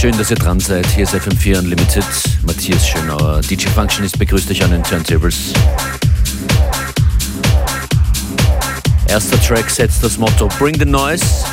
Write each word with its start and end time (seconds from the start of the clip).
Schön, 0.00 0.16
dass 0.16 0.30
ihr 0.30 0.36
dran 0.38 0.58
seid. 0.58 0.86
Hier 0.86 1.04
ist 1.04 1.14
FM4 1.14 1.58
Unlimited. 1.58 2.02
Matthias 2.46 2.88
Schönauer. 2.88 3.42
DJ 3.42 3.66
Functionist 3.68 4.18
begrüßt 4.18 4.50
euch 4.50 4.64
an 4.64 4.70
den 4.70 4.82
Turntables. 4.82 5.52
Erster 9.08 9.38
Track 9.42 9.68
setzt 9.68 10.02
das 10.02 10.16
Motto 10.16 10.48
Bring 10.58 10.78
the 10.78 10.86
Noise, 10.86 11.44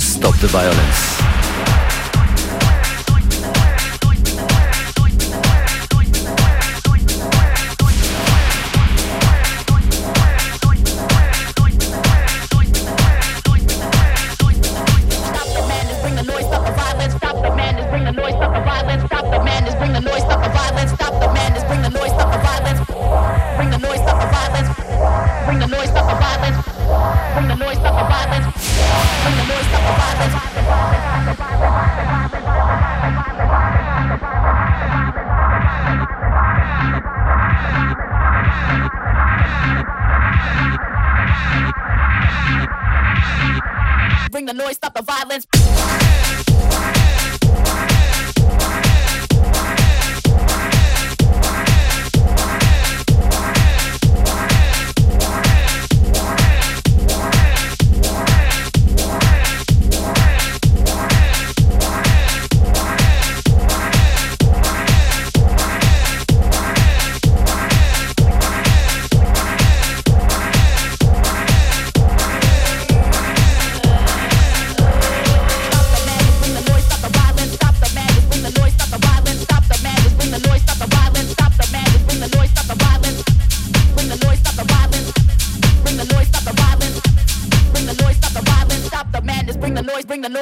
Stop 0.00 0.34
the 0.40 0.52
Violence. 0.52 1.31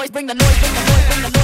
noise, 0.00 0.10
bring 0.10 0.26
the 0.26 0.34
noise, 0.34 0.58
bring 0.60 0.72
the 0.72 0.80
noise, 0.80 1.06
bring 1.08 1.22
the 1.22 1.30
noise. 1.30 1.39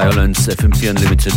Violence, 0.00 0.48
FM4 0.48 0.90
Unlimited. 0.90 1.34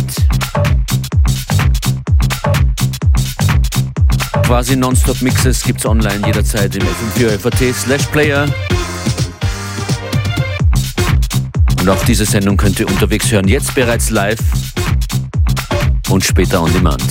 Quasi 4.46 4.74
Nonstop 4.74 5.20
Mixes 5.20 5.62
gibt's 5.62 5.84
online 5.84 6.26
jederzeit 6.26 6.74
im 6.74 6.82
FM4 6.82 7.38
FAT 7.38 7.74
slash 7.74 8.06
Player. 8.06 8.46
Und 11.78 11.90
auch 11.90 12.02
diese 12.06 12.24
Sendung 12.24 12.56
könnt 12.56 12.80
ihr 12.80 12.88
unterwegs 12.88 13.30
hören, 13.30 13.48
jetzt 13.48 13.74
bereits 13.74 14.08
live 14.08 14.40
und 16.08 16.24
später 16.24 16.62
on 16.62 16.72
demand. 16.72 17.02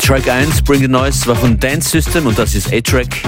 Track 0.00 0.28
1, 0.28 0.62
Bring 0.62 0.82
the 0.82 0.88
Noise, 0.88 1.26
war 1.26 1.34
von 1.34 1.58
Dance 1.58 1.90
System 1.90 2.28
und 2.28 2.38
das 2.38 2.54
ist 2.54 2.72
A-Track. 2.72 3.22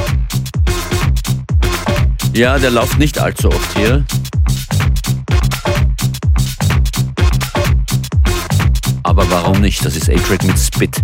Ja, 2.34 2.58
der 2.58 2.70
läuft 2.70 2.98
nicht 2.98 3.18
allzu 3.18 3.48
oft 3.48 3.76
hier. 3.76 4.04
Aber 9.02 9.30
warum 9.30 9.60
nicht? 9.60 9.84
Das 9.84 9.94
ist 9.96 10.08
A-Track 10.08 10.44
mit 10.44 10.58
Spit. 10.58 10.96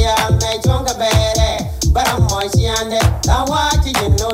moisture, 0.00 0.38
they 0.38 0.58
chunk 0.62 0.88
a 0.88 0.94
bed, 0.98 1.70
but 1.92 2.08
I'm 2.08 2.22
moisture, 2.22 2.72
and 2.80 2.94
uh, 2.94 3.20
I 3.28 3.44
watch 3.48 3.86
it, 3.86 4.00
you 4.02 4.08
know. 4.16 4.30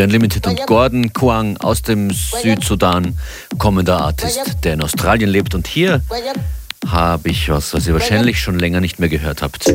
FM4 0.00 0.04
Unlimited 0.04 0.46
und 0.46 0.66
Gordon 0.66 1.12
Kwang 1.12 1.56
aus 1.58 1.82
dem 1.82 2.10
Südsudan, 2.10 3.18
kommender 3.58 4.00
Artist, 4.00 4.64
der 4.64 4.74
in 4.74 4.82
Australien 4.82 5.28
lebt. 5.28 5.54
Und 5.54 5.66
hier 5.66 6.02
habe 6.88 7.28
ich 7.28 7.48
was, 7.48 7.74
was 7.74 7.86
ihr 7.86 7.92
wahrscheinlich 7.92 8.40
schon 8.40 8.58
länger 8.58 8.80
nicht 8.80 8.98
mehr 8.98 9.08
gehört 9.08 9.42
habt. 9.42 9.66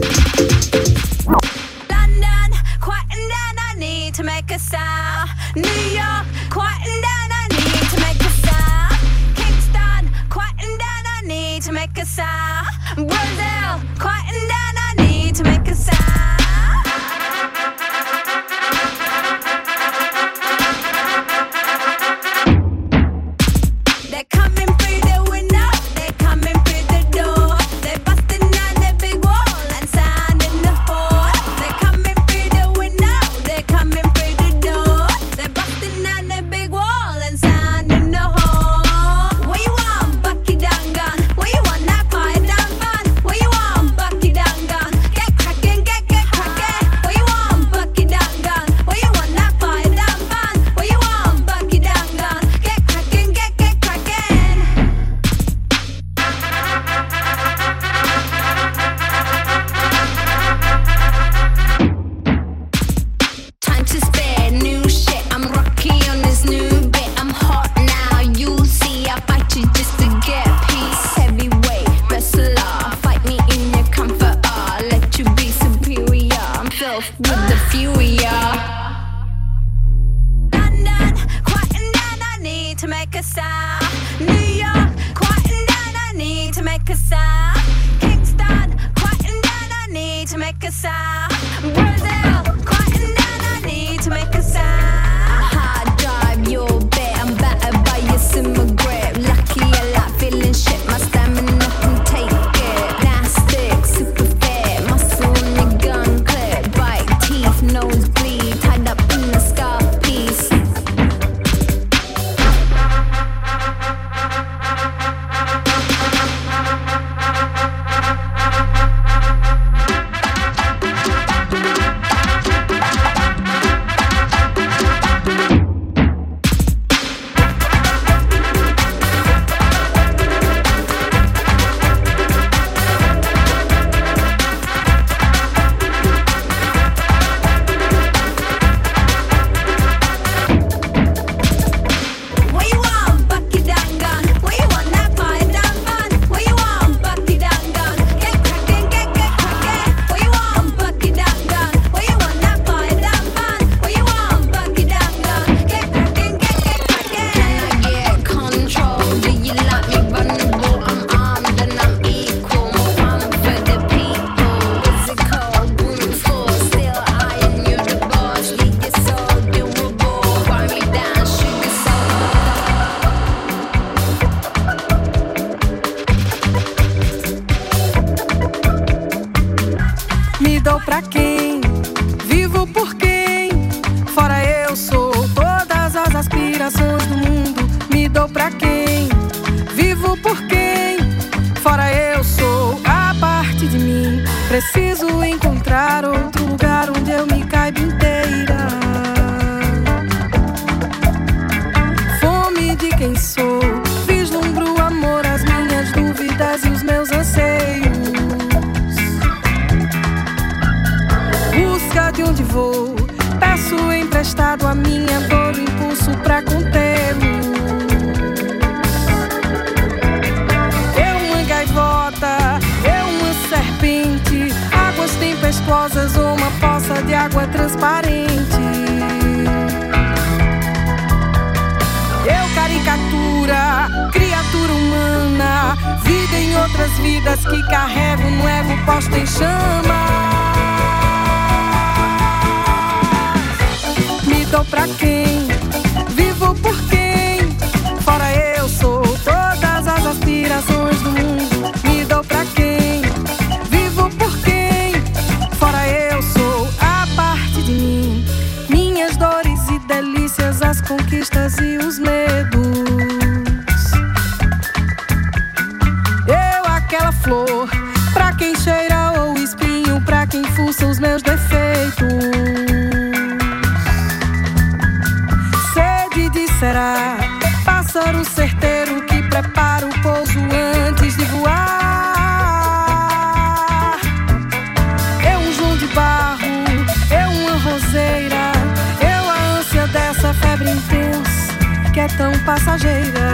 passageira. 292.56 293.28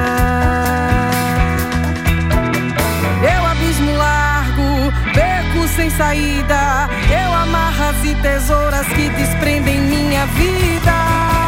Eu 3.36 3.45
abismo 3.45 3.95
largo, 3.95 4.91
beco 5.13 5.67
sem 5.75 5.89
saída. 5.91 6.89
Eu 7.12 7.34
amarras 7.34 8.03
e 8.03 8.15
tesouras 8.15 8.88
que 8.88 9.10
desprendem 9.10 9.79
minha 9.79 10.25
vida. 10.25 11.40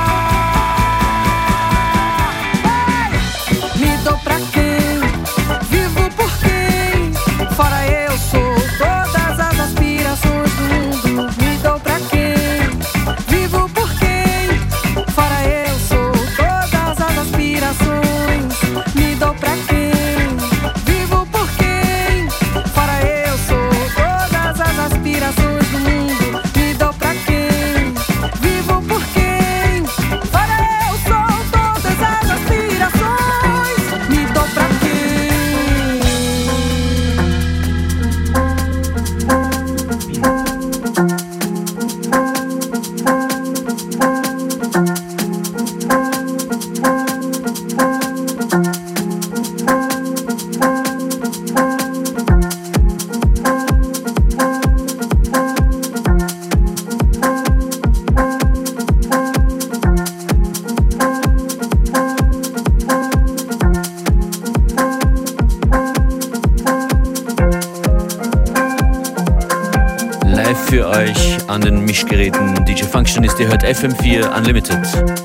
Mischgeräten. 71.94 72.66
DJ 72.66 72.86
Function 72.86 73.24
ist, 73.24 73.40
ihr 73.40 73.50
hört 73.50 73.64
FM4 73.64 74.36
Unlimited. 74.36 75.23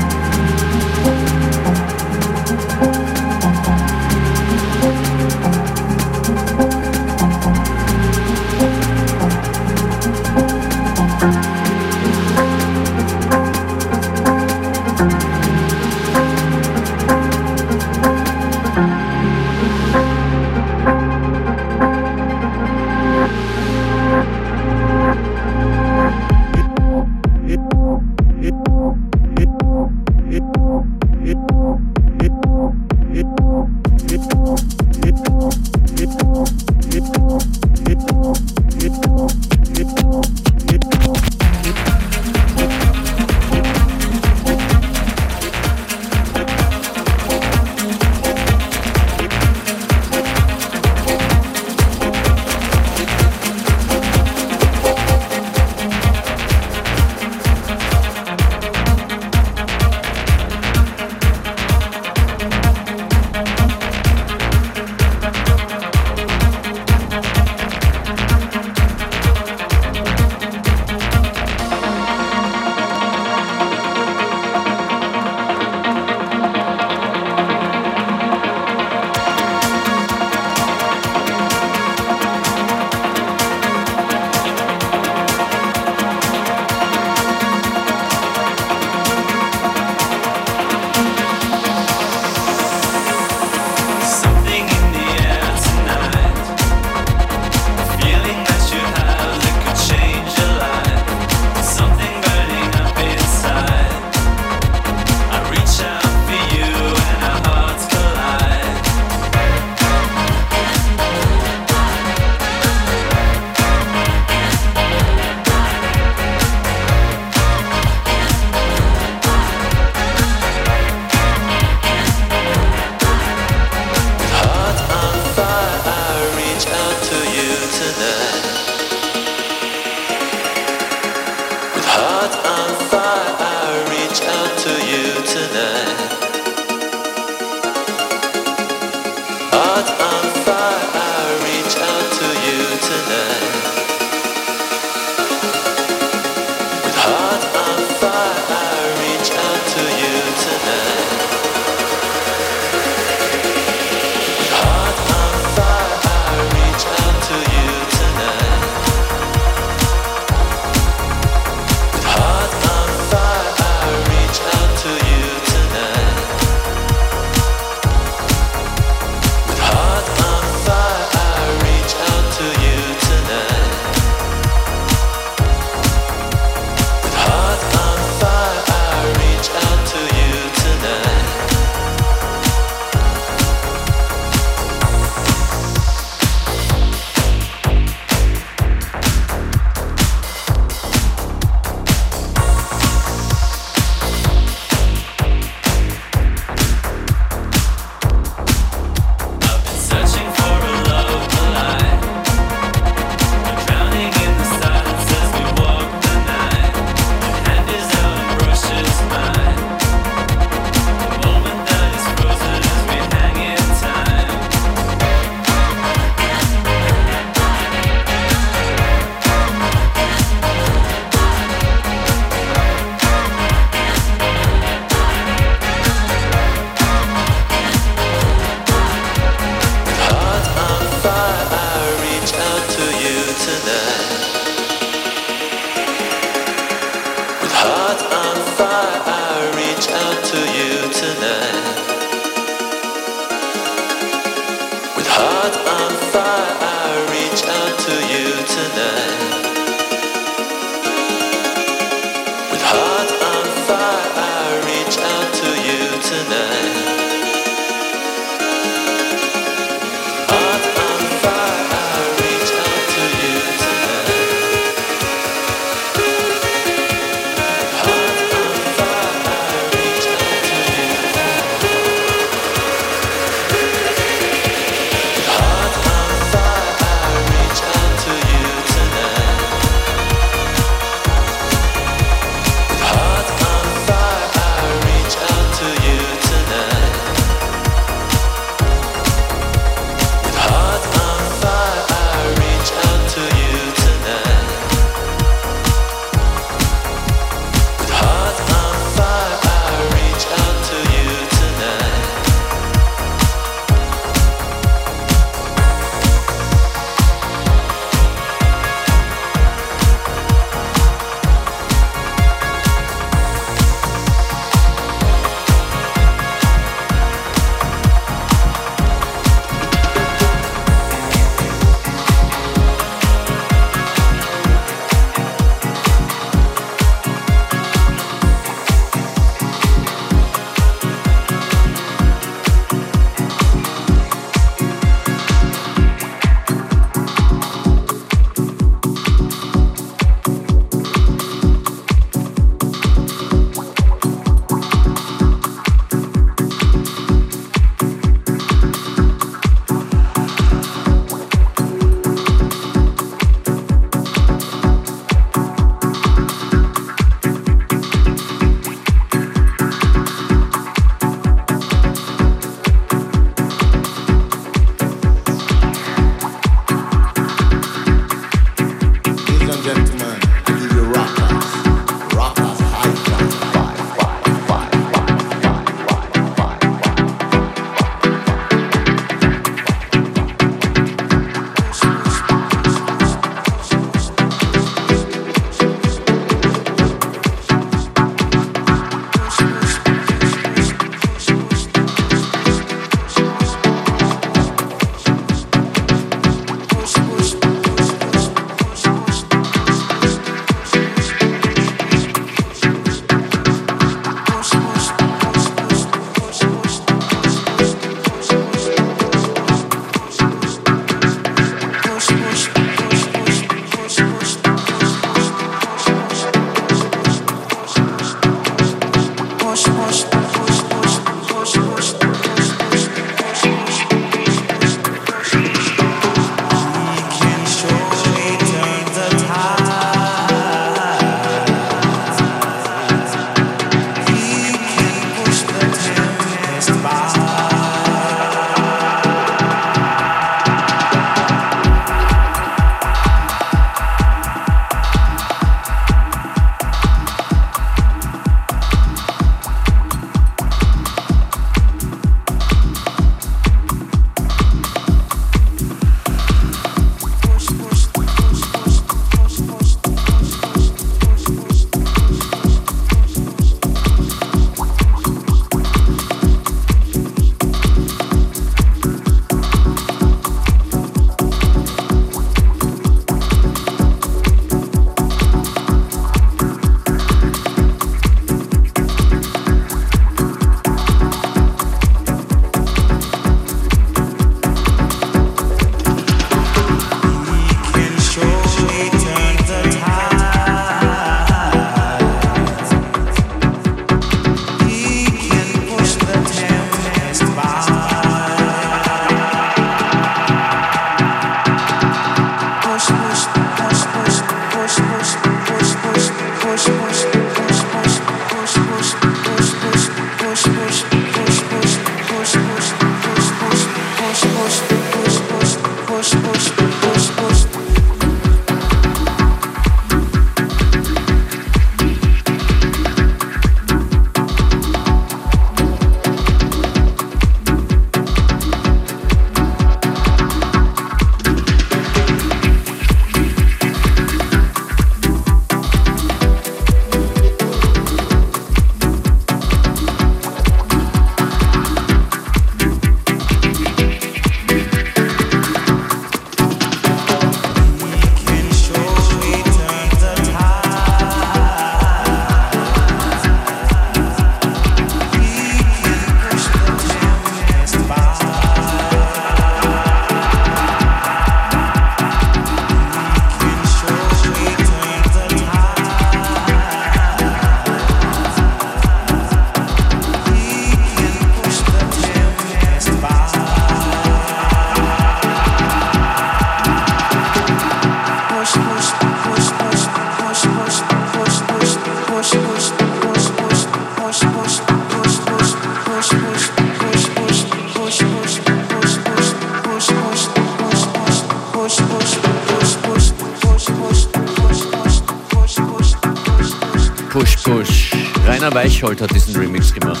Push 597.08 597.36
Push. 597.44 597.92
Rainer 598.26 598.52
Weichold 598.52 599.00
hat 599.00 599.14
diesen 599.14 599.36
Remix 599.36 599.72
gemacht. 599.72 600.00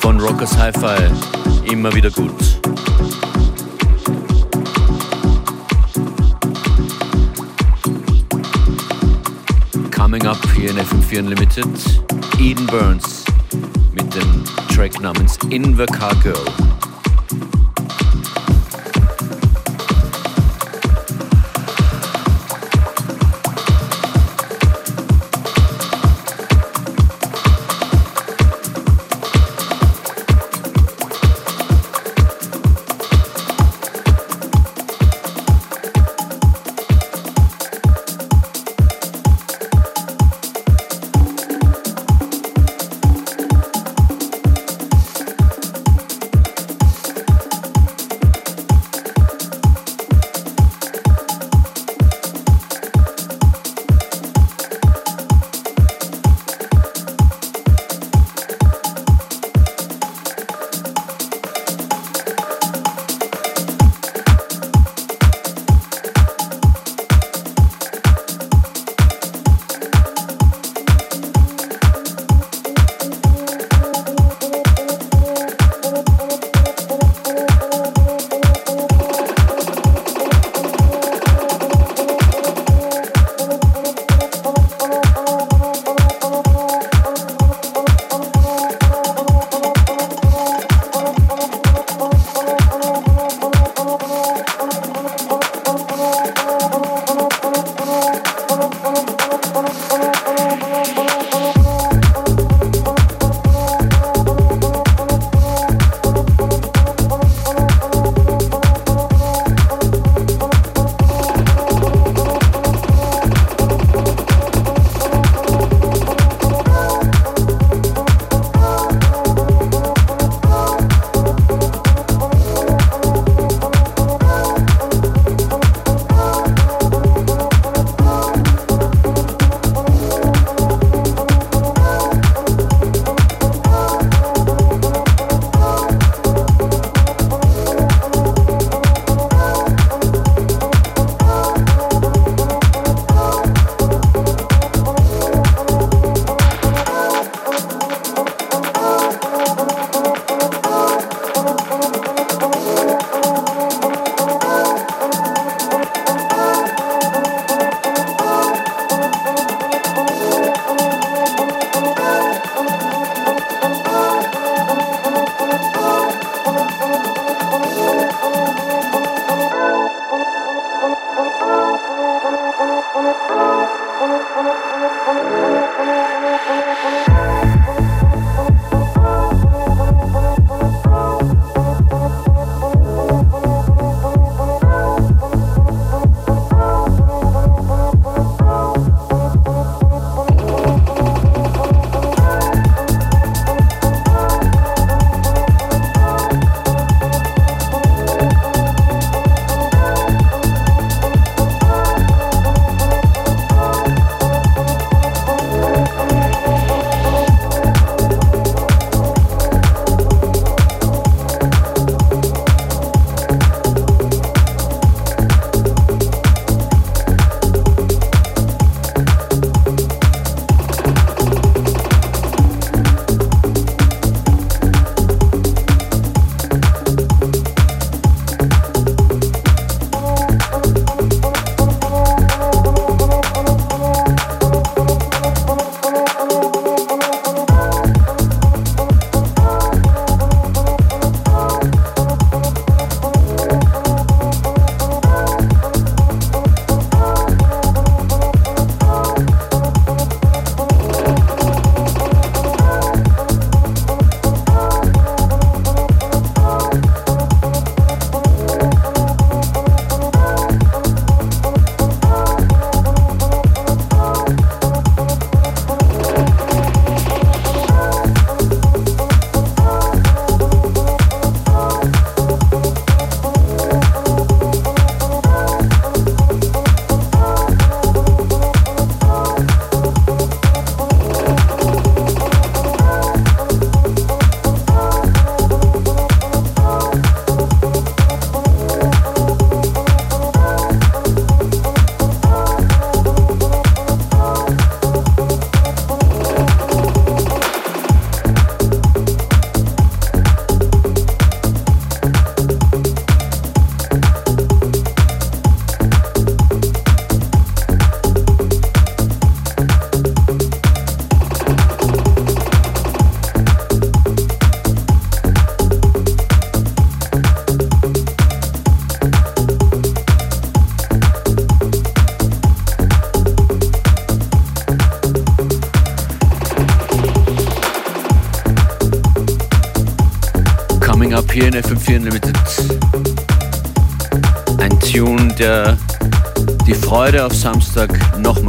Von 0.00 0.18
Rockers 0.18 0.58
Hi-Fi. 0.58 1.08
Immer 1.70 1.94
wieder 1.94 2.10
gut. 2.10 2.32
Coming 9.94 10.26
up 10.26 10.38
hier 10.56 10.70
in 10.70 10.78
FM4 10.78 11.18
Unlimited. 11.20 11.68
Eden 12.40 12.66
Burns 12.66 13.24
mit 13.92 14.12
dem 14.12 14.42
Track 14.74 15.00
namens 15.00 15.38
Invercar 15.48 16.16
Girl. 16.16 16.65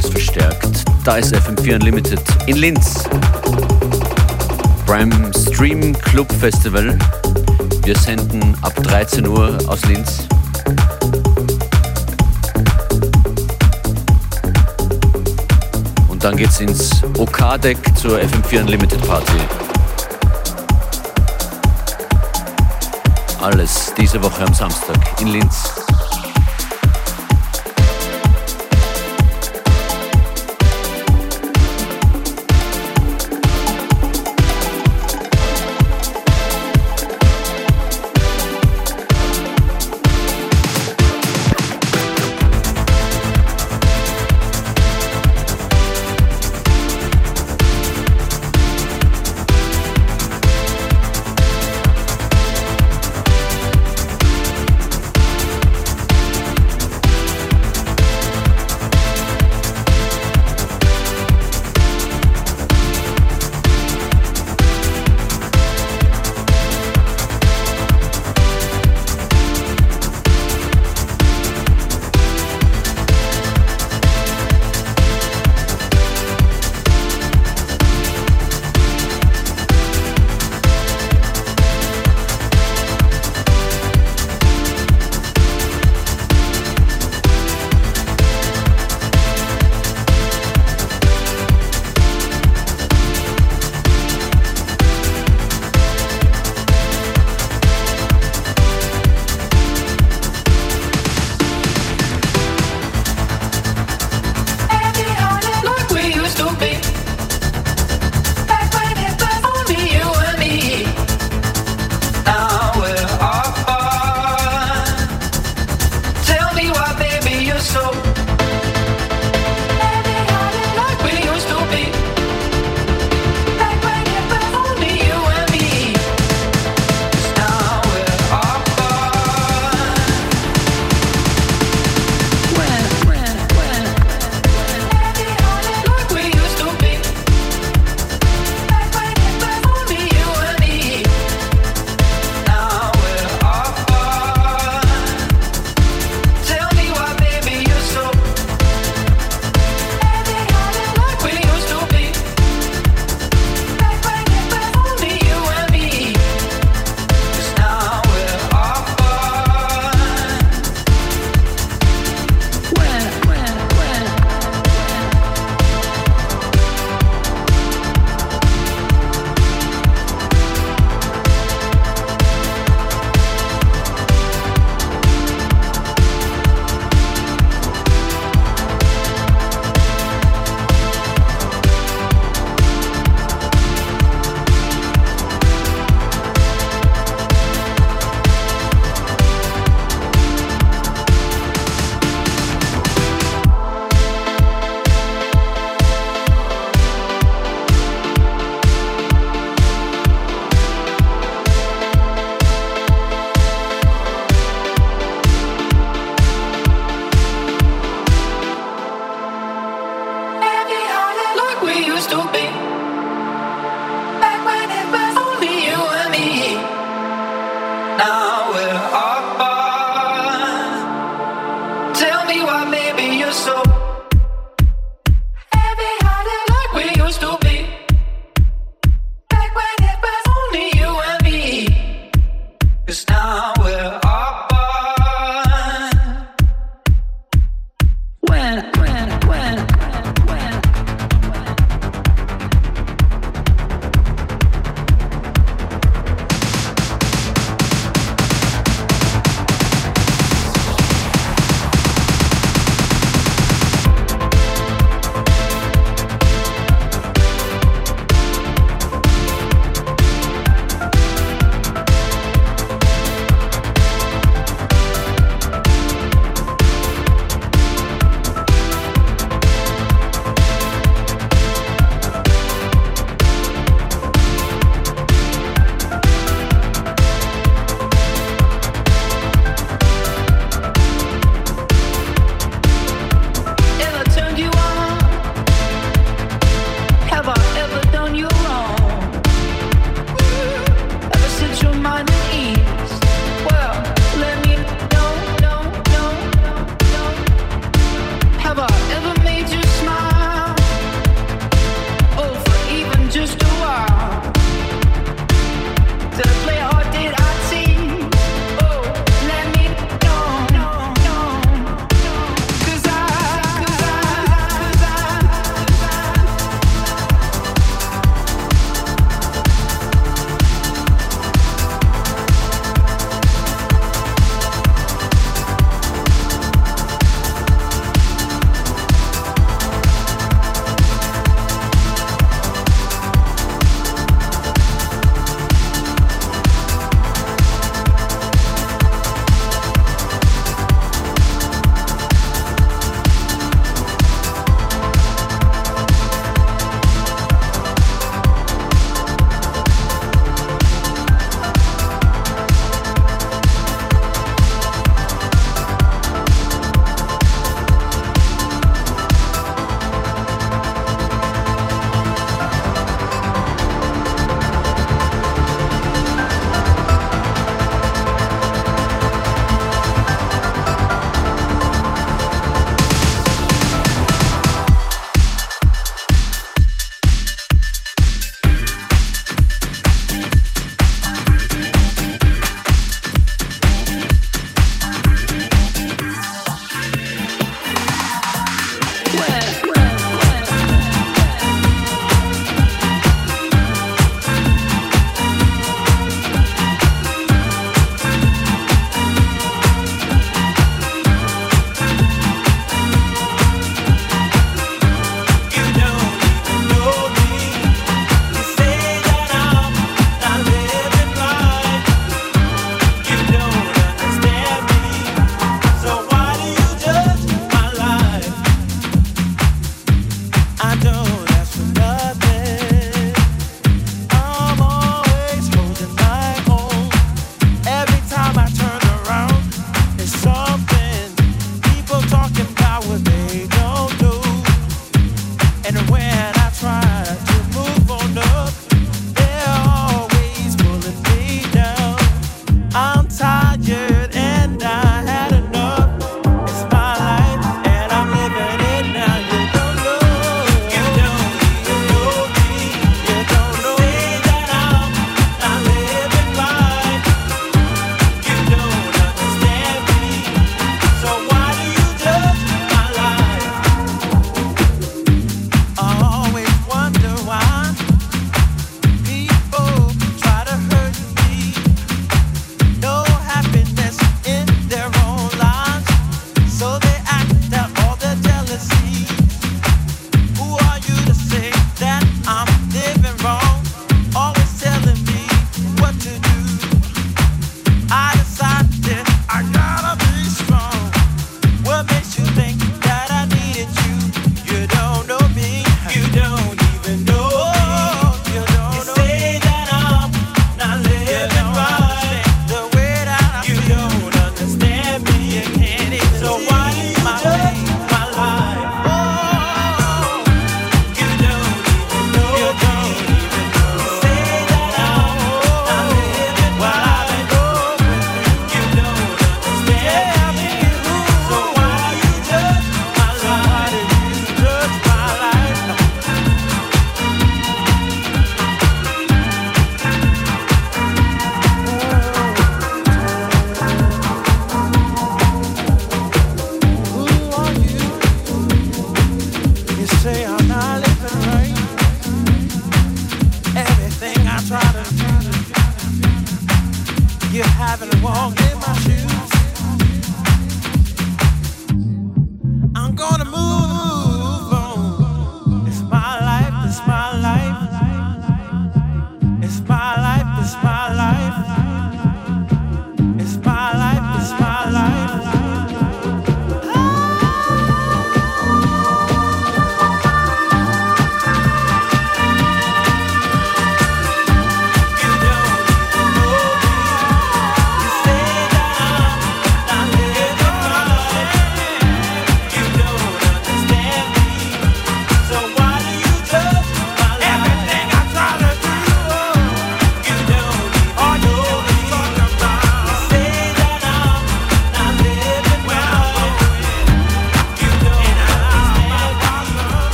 Nochmals 0.00 0.08
verstärkt. 0.08 0.84
Da 1.04 1.16
ist 1.16 1.34
FM4 1.34 1.74
Unlimited 1.74 2.20
in 2.46 2.56
Linz 2.56 3.04
beim 4.86 5.32
Stream 5.32 5.92
Club 5.92 6.30
Festival. 6.32 6.98
Wir 7.84 7.96
senden 7.96 8.56
ab 8.62 8.74
13 8.82 9.26
Uhr 9.26 9.58
aus 9.66 9.84
Linz. 9.86 10.26
Und 16.08 16.22
dann 16.24 16.36
geht's 16.36 16.60
ins 16.60 17.02
OK-Deck 17.18 17.78
zur 17.96 18.18
FM4 18.18 18.60
Unlimited 18.60 19.06
Party. 19.06 19.32
Alles 23.40 23.92
diese 23.96 24.22
Woche 24.22 24.44
am 24.44 24.52
Samstag 24.52 24.98
in 25.20 25.28
Linz. 25.28 25.79